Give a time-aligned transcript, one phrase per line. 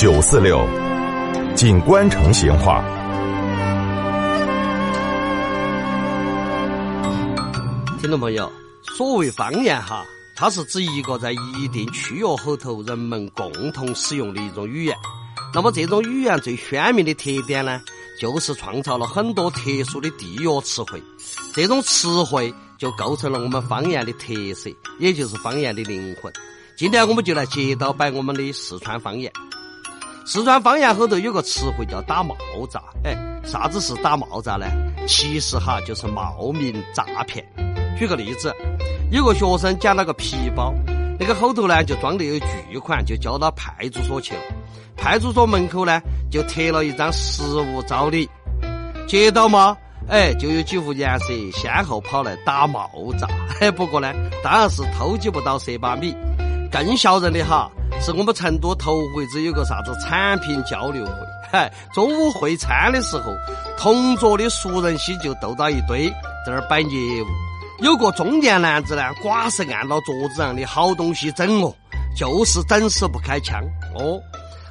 [0.00, 0.66] 九四六，
[1.54, 2.82] 锦官城闲话。
[8.00, 8.50] 听众朋友，
[8.96, 10.02] 所谓方言哈，
[10.34, 14.96] 它是指一个在一定区域后头人们共同使用的一种语言。
[15.52, 17.78] 那么这种语言最鲜明的特点呢，
[18.18, 21.02] 就是创造了很多特殊的地域词汇。
[21.52, 26.32] 这种词汇就构成了我们方言的特色，也就是方言的灵魂。
[26.74, 29.30] 今天我们就来接到摆我们的四川方言。
[30.32, 32.36] 四川方言后头有个词汇叫打冒
[32.70, 34.64] 诈，哎，啥子是打冒诈呢？
[35.04, 37.44] 其实哈就是冒名诈骗。
[37.98, 38.54] 举个例子，
[39.10, 40.72] 有个学生捡了个皮包，
[41.18, 42.38] 那个后头呢就装的有
[42.70, 44.40] 巨款，就交到派出所去了。
[44.96, 46.00] 派出所门口呢
[46.30, 48.28] 就贴了一张实物招领，
[49.08, 49.76] 接到吗？
[50.06, 53.26] 哎，就有几户颜色先后跑来打冒诈。
[53.60, 56.14] 哎，不过呢，当然是偷鸡不到蚀把米。
[56.70, 57.68] 更笑人的哈，
[58.02, 61.12] 是我们成都头回子有个啥子产品交流会，
[61.52, 63.24] 嗨，中午会餐的时候，
[63.76, 66.08] 同桌的熟人些就斗到一堆，
[66.46, 67.26] 在那儿摆业务。
[67.80, 71.74] 有个中年男子呢，寡是按到桌子上的好东西整哦，
[72.16, 73.62] 就是整死不开枪
[73.94, 74.18] 哦。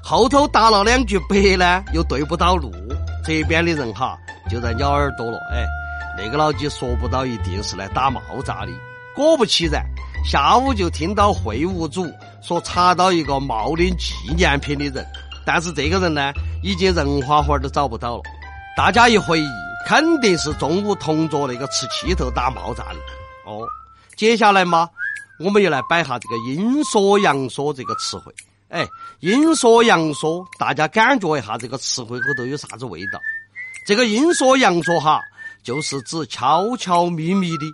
[0.01, 2.71] 后头答了两句白呢，又对不到路，
[3.23, 4.17] 这边的人哈
[4.49, 5.37] 就在咬耳朵了。
[5.53, 5.63] 哎，
[6.17, 8.71] 那个老几说不到，一定是来打冒炸的。
[9.15, 9.85] 果不其然。
[10.25, 12.05] 下午就听到会务组
[12.41, 15.05] 说查到一个冒领纪念品的人，
[15.45, 16.31] 但是这个人呢，
[16.63, 18.23] 已经人花花都找不到了。
[18.77, 19.47] 大家一回忆，
[19.87, 22.95] 肯定是中午同桌那个吃气头打冒诈的。
[23.45, 23.67] 哦，
[24.15, 24.89] 接下来嘛，
[25.39, 28.33] 我们又来摆下这个阴说阳说这个词汇。
[28.69, 28.87] 哎，
[29.19, 33.19] 阴说阳说，大家感觉一下这个词汇后头有啥子味道？
[33.85, 35.19] 这个阴说阳说哈，
[35.63, 37.65] 就是指悄悄咪咪的，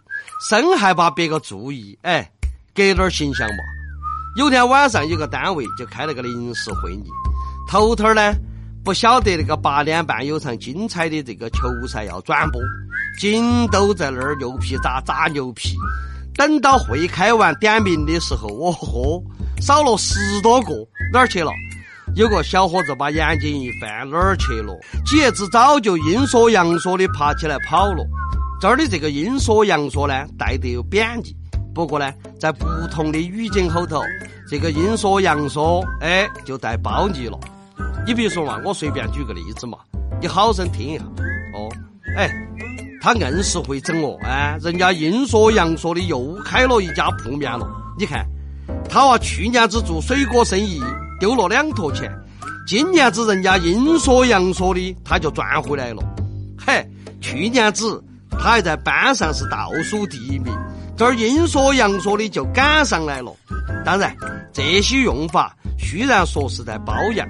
[0.50, 1.98] 生害怕别个注意。
[2.02, 2.30] 哎。
[2.74, 3.64] 给点形象嘛！
[4.36, 7.04] 有天晚上，有个单位就开了个临时会议，
[7.70, 8.34] 头头呢
[8.84, 12.62] 不晓得那个八点半有场精彩的这个球赛要转播，
[13.18, 15.78] 紧都在那儿牛皮渣渣牛皮。
[16.34, 19.24] 等到会开完点名的时候，哦豁，
[19.62, 20.74] 少了十多个，
[21.14, 21.50] 哪儿去了？
[22.16, 24.78] 有个小伙子把眼睛一翻，哪儿去了？
[25.06, 28.06] 几爷子早就阴说阳说的爬起来跑了。
[28.60, 31.34] 这儿的这个阴说阳说呢，带得有贬义。
[31.76, 32.10] 不过呢，
[32.40, 34.02] 在不同的语境后头，
[34.50, 37.38] 这个阴说阳说，哎，就带褒义了。
[38.08, 39.78] 你比如说嘛，我随便举个例子嘛，
[40.22, 41.04] 你好生听一下。
[41.54, 41.70] 哦，
[42.16, 42.32] 哎，
[43.02, 47.68] 他硬是会整哦，哎，人家阴说阳说的又开了一家铺面了。
[48.00, 48.26] 你看，
[48.90, 50.82] 他娃去年子做水果生意
[51.20, 52.10] 丢了两坨钱，
[52.66, 56.02] 今年子人家阴说阳说的他就赚回来了。
[56.58, 58.02] 嘿，去年子
[58.40, 60.56] 他还在班上是倒数第一名。
[60.98, 63.36] 这儿阴说阳说的就赶上来了，
[63.84, 64.16] 当然
[64.54, 67.28] 这些用法虽然说是在褒扬，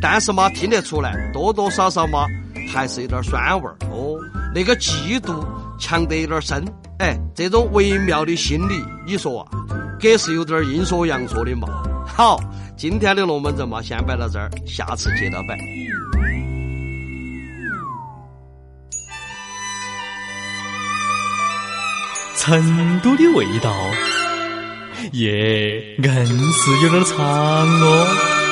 [0.00, 2.26] 但是嘛听得出来多多少少嘛
[2.72, 4.16] 还是有点酸味儿哦。
[4.54, 5.44] 那个嫉妒
[5.78, 6.64] 强得有点深，
[6.98, 9.50] 哎，这种微妙的心理，你说啊，
[10.00, 11.68] 给是有点阴说阳说的嘛。
[12.06, 12.40] 好，
[12.74, 15.58] 今天的龙门阵嘛先摆到这儿，下次接着摆。
[22.36, 23.72] 成都的味道，
[25.12, 28.43] 耶，硬是有点长哦。